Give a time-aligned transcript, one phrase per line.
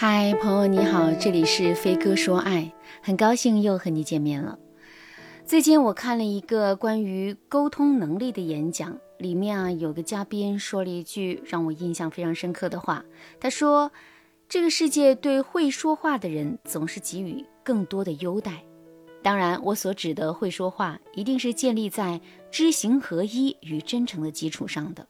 [0.00, 4.56] 嗨，朋友你好，这里是飞哥说爱，很高兴又和你见面了。
[5.44, 13.04] 最近我看了一个关于沟通能力的演讲，里面啊有个嘉宾说了一句让我印象非常深刻的话。
[13.40, 13.90] 他说
[14.48, 18.62] ：“这个世界对会说话的人总是给予更多的优待。”
[19.20, 22.20] 当然，我所指的会说话，一定是建立在
[22.52, 25.08] 知行合一与真诚的基础上的。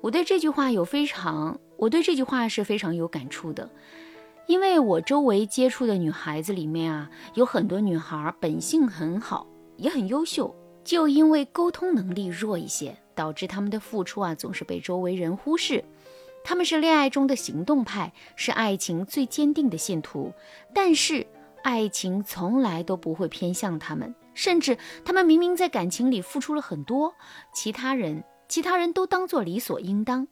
[0.00, 3.68] 我对这句话有非常，我对这句话是非常有感触的。
[4.46, 15.82] 因为我周围接触的女孩子里面啊，有很多女孩本性很好，也很优秀，就因为沟通能力弱一些，导致她们的付出啊总是被周围人忽视。
[16.44, 20.30] 她们是恋爱中的行动派，是爱情最坚定的信徒，
[20.74, 21.26] 但是
[21.62, 27.14] 爱情从来都不会偏向她们，甚至她们明明在感情里付出了很多，
[27.54, 30.28] 其他人其他人都当做理所应当。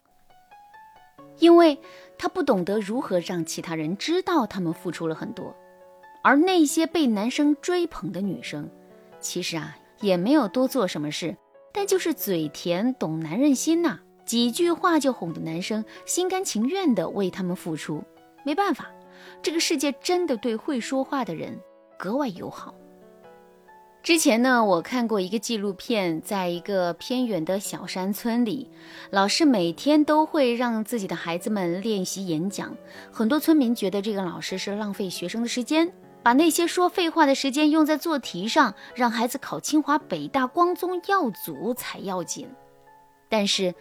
[1.38, 1.78] 因为
[2.16, 5.54] 她不懂得如何让其他人知道她们付出了很多，
[6.22, 8.70] 而那些被男生追捧的女生，
[9.20, 11.36] 其实啊也没有多做什么事，
[11.72, 18.02] 但就是嘴甜懂男人心呐，几句话就哄得男生心甘情愿地为他们付出。
[18.44, 18.90] 没办法，
[19.42, 21.58] 这个世界真的对会说话的人
[21.98, 22.74] 格外友好。
[24.02, 28.68] 之前呢，我看过一个纪录片，在一个偏远的小山村里，
[29.10, 32.76] 老师每天都会让自己的孩子们练习演讲。
[33.12, 42.48] 很多村民觉得这个老师是浪费学生的时间，把那些说废话的时间用在做题上，让孩子考清华、北大、光宗耀祖才要紧。
[43.28, 43.72] 但是，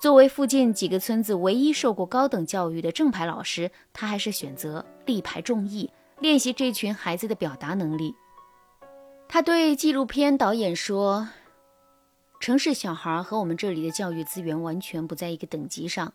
[0.00, 8.14] 作为附近几个村子唯一受过高等教育的正牌老师，他还是选择力排众议，练习这群孩子的表达能力。
[9.32, 11.28] 他对纪录片导演说
[12.40, 16.12] ：“城市小孩和我们这里的教育资源完全不在一个等级上，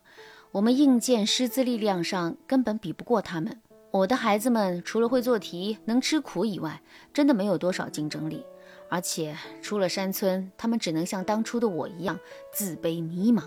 [0.52, 3.62] 我们硬件师资力量上根本比不过他们。
[3.90, 6.82] 我的孩子们除了会做题、能吃苦以外，
[7.14, 8.44] 真的没有多少竞争力。
[8.90, 12.20] 而且出了山村，他们只能像当初的我一样
[12.52, 13.44] 自卑迷茫。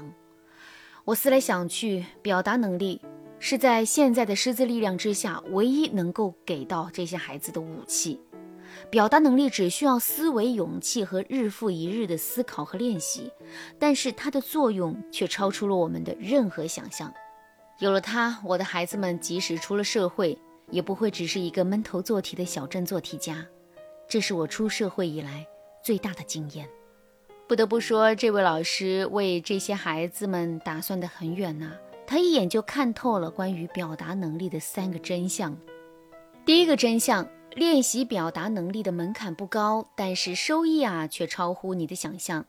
[1.06, 3.00] 我思来想去，表达能力
[3.38, 8.20] 是在现在的师资力量之下唯一能够给到这些孩子的武器。”
[8.90, 13.32] 表达能力只需要思维勇气和日复一日的思考和练习，
[13.78, 17.14] 但是它的作用却超出了我们的任何想象。
[17.80, 20.38] 有了它，我的孩子们即使出了社会，
[20.70, 23.46] 也不会只是一个闷头做题的小镇做题家。
[24.08, 25.46] 这是我出社会以来
[25.84, 26.68] 最大的经验。
[27.48, 31.72] 不得不说，这位老师为这些孩子们打算得很远呐。
[32.06, 35.56] 他一眼就看透了关于表达能力的三个真相。
[36.46, 37.28] 第一个真相。
[37.56, 42.46] 练习表达能力的门槛不高，但是收益啊却超乎你的想象。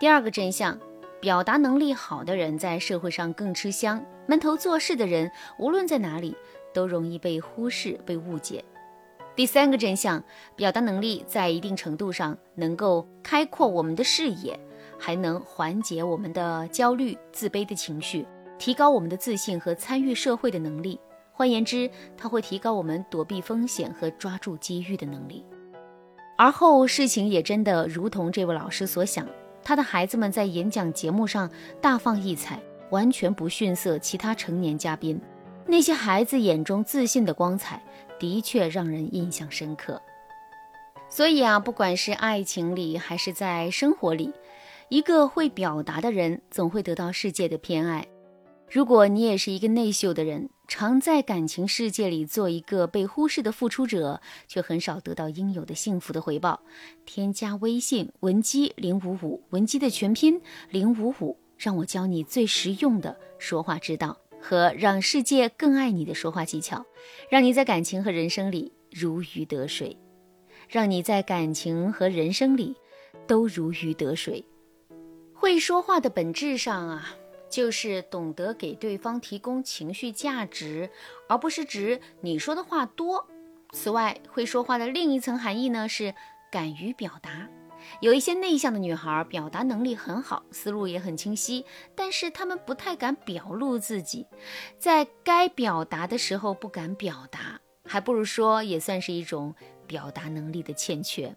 [0.00, 0.78] 第二个真相，
[1.20, 6.34] 表达能力好的人在社会上更吃香，闷头做事的人无论在哪里
[6.72, 8.64] 都容易被忽视、被误解。
[9.36, 10.22] 第三个真相，
[10.56, 14.58] 表达能力在一定程度上能够开阔我们的视野，
[14.98, 18.26] 还能缓解我们的焦虑、自卑的情绪，
[18.58, 20.98] 提高我们的自信和参与社会的能力。
[21.36, 25.44] 换言之，它会提高我们躲避风险和抓住机遇的能力。
[26.38, 29.26] 而后事情也真的如同这位老师所想，
[29.62, 31.50] 他的孩子们在演讲节目上
[31.80, 35.20] 大放异彩，完全不逊色其他成年嘉宾。
[35.66, 37.82] 那些孩子眼中自信的光彩，
[38.18, 40.00] 的确让人印象深刻。
[41.08, 44.32] 所以啊，不管是爱情里还是在生活里，
[44.88, 48.06] 一个会表达的人总会得到世界的偏爱。
[48.70, 56.60] 如果你也是一个内秀的人，常在感情世界里做一个被忽视的付出者，却很少得到应有的幸福的回报。
[57.04, 66.84] 添加微信文姬零五五，文姬的全拼零五五，让我教你最实用的说话之道和让世界更爱你的说话技巧，
[67.30, 69.96] 让你在感情和人生里如鱼得水，
[70.68, 72.74] 让你在感情和人生里
[73.26, 74.44] 都如鱼得水。
[75.34, 77.16] 会说话的本质上啊。
[77.54, 80.90] 就是懂得给对方提供情绪价值，
[81.28, 83.28] 而不是指你说的话多。
[83.70, 86.16] 此外，会说话的另一层含义呢是
[86.50, 87.48] 敢于表达。
[88.00, 91.64] 有一些内向的女孩表达能力很好，思路也很清晰，
[91.94, 94.26] 但是她们不太敢表露自己，
[94.80, 99.54] 在该表达的时候不敢表达，还不如说也算是一种
[99.86, 101.32] 表达能力的欠缺。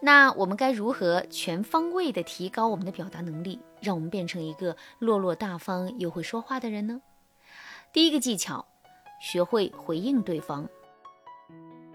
[0.00, 7.02] 那我们该如何全方位的提高我们的表达能力，让我们变成一个落落大方又会说话的人呢？
[7.92, 8.66] 第一个技巧，
[9.20, 10.68] 学会回应对方。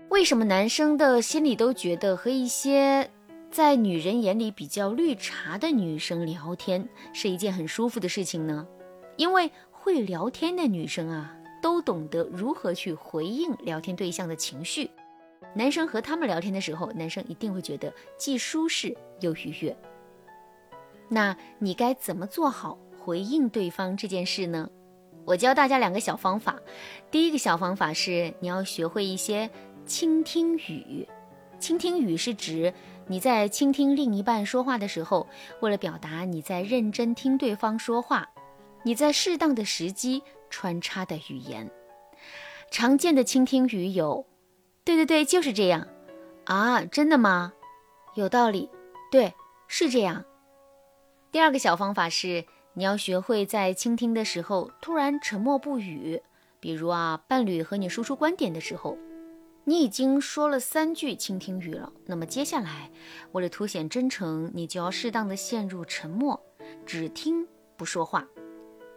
[0.09, 3.09] 为什么男生的心里都觉得和一些
[3.49, 8.67] 在女人眼里比较绿茶的女生聊天是一件很舒服的事情呢？
[9.17, 11.31] 因为会聊天的女生啊。
[11.61, 14.87] 都懂得如何去回应聊天对象的情绪。
[15.55, 19.75] 男生和他们聊天的时候，男生一定会觉得既舒适又愉悦。
[21.07, 24.69] 那你该怎么做好回应对方这件事呢？
[25.23, 26.59] 我教大家两个小方法。
[27.09, 29.49] 第一个小方法是你要学会一些
[29.85, 31.07] 倾听语。
[31.57, 32.73] 倾听语是指
[33.07, 35.25] 你在倾听另一半说话的时候，
[35.61, 38.29] 为了表达你在认真听对方说话，
[38.83, 41.71] 你在适当的时机穿插的语言。
[42.69, 44.25] 常见的倾听语有：
[44.85, 45.87] 对对对，就是这样。
[46.45, 47.51] 啊，真的吗？
[48.13, 48.69] 有道理。
[49.11, 49.33] 对，
[49.67, 50.23] 是这样。
[51.31, 56.21] 第二个小方法是，你要学会在倾听的时候突然沉默不语。
[56.59, 58.97] 比如啊，伴侣和你输出观点的时候，
[59.63, 62.91] 你已经说了三句倾听语了，那么接下来
[63.31, 66.39] 为了凸显真诚，你就要适当的陷入沉默，
[66.85, 68.27] 只听不说话。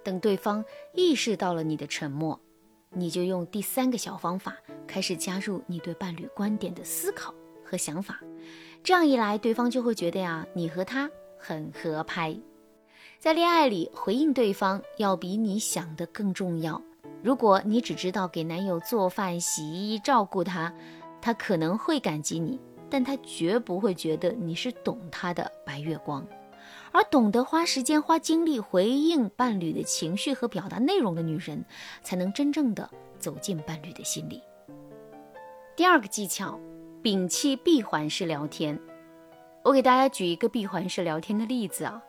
[0.05, 0.65] 等对方
[0.95, 2.41] 意识到了你的沉默，
[2.91, 4.57] 你就用第三个小方法
[4.87, 8.21] 开始加入你对伴侣观点的思考和想法。
[8.83, 11.11] 这样一来，对方就会觉得呀，你和他。
[11.41, 12.37] 很合拍，
[13.21, 16.83] 在恋爱里回应对方要比你想的更重要。
[17.23, 20.75] 如果你只知道给男友做饭、洗衣、照顾他，
[21.23, 22.59] 他可能会感激你，
[22.91, 26.27] 但他绝不会觉得你是懂他的白月光。
[26.99, 31.65] 而懂得花时间、花精力回应伴侣的情绪和表达内容的女人，
[32.03, 32.91] 才能真正的
[33.21, 34.43] 走进伴侣的心里。
[35.77, 36.59] 第二个技巧，
[37.01, 38.77] 摒弃闭环式聊天。
[39.63, 42.03] 我给大家举一个闭环式聊天的例子啊，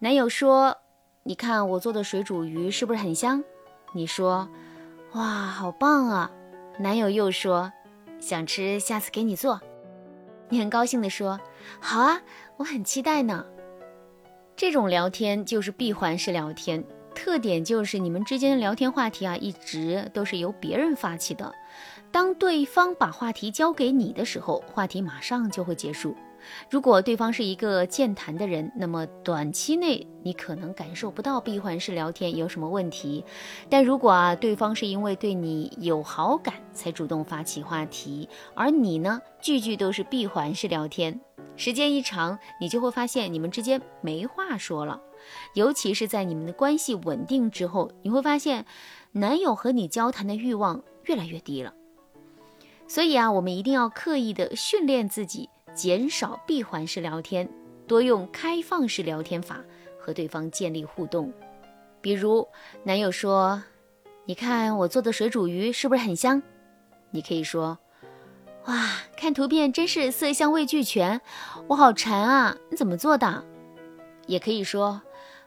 [0.00, 0.76] 男友说
[1.22, 3.44] ：“你看我做的水煮鱼是不是很香？”
[3.94, 4.48] 你说
[5.14, 6.32] ：“哇，好棒啊！”
[6.80, 7.72] 男友又说
[8.18, 9.60] ：“想吃，下次给你做。”
[10.50, 11.38] 你很高兴地说
[11.78, 12.20] ：“好啊，
[12.56, 13.46] 我很期待呢。”
[14.56, 16.82] 这种聊天就是闭环式聊天，
[17.14, 21.52] 特点就是你们之间的聊天话题啊，一直都是由别人发起的。
[22.10, 26.16] 当对方把话题交给你的时候，话题马上就会结束。
[26.70, 33.22] 如果对方是一个健谈的人，那么短期内你可能感受不到闭环式聊天有什么问题。
[33.68, 41.20] 但如果啊，对方是因为对你有好感才主动发起话题，而你呢，句句都是闭环式聊天，
[41.56, 45.00] 时间一长，你就会发现你们之间没话说了。
[45.54, 48.64] 尤其是在你们的关系稳定之后，你会发现
[49.12, 51.72] 男友和你交谈的欲望越来越低了。
[52.86, 55.48] 所以啊，我们一定要刻意的训练自己。
[55.74, 57.46] 减少闭环式聊天，
[57.86, 59.62] 多用开放式聊天法
[59.98, 61.30] 和对方建立互动。
[62.00, 62.48] 比如，
[62.82, 63.62] 男友说
[64.24, 66.42] ：“你看我做的水煮鱼是不是很香？”
[67.12, 67.78] 你可以说
[68.66, 71.20] ：“哇，看图片真是色香味俱全，
[71.68, 72.56] 我好馋啊！
[72.70, 73.44] 你怎么做的？”
[74.26, 75.02] 也可以说：“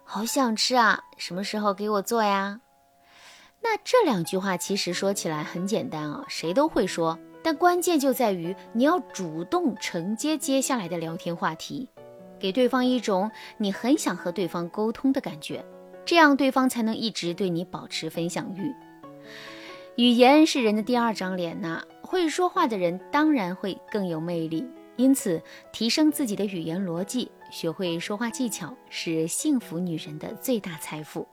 [0.06, 2.62] 好想吃啊，什么时候给我做呀？”
[3.62, 7.20] 那这两句话其实说起来很简单啊，谁都会说。
[7.42, 11.88] 但关键就在于你要主动承接接下来的聊天话题，
[12.38, 15.64] 给对方一种你很想和对方沟通的感觉，
[16.06, 18.74] 这样对方才能一直对你保持分享欲。
[20.00, 24.66] 语言是人的第二张脸呐，会说话的人当然会更有魅力。
[24.96, 25.42] 因此，
[25.74, 31.28] 提升自己的语言逻辑，学会说话技巧，是幸福女人的最大财富。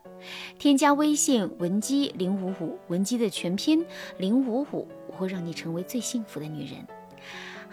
[0.59, 3.87] 添加微信文姬零五五，文姬的全拼
[4.19, 4.89] 零五五。
[5.07, 6.85] 我会让你成为最幸福的女人。